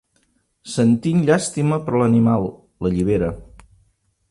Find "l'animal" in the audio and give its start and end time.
2.03-2.49